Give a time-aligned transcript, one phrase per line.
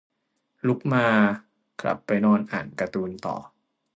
[0.67, 1.07] ลุกมา
[1.81, 3.35] กลับไปนอนอ่านการ์ตูนต่อ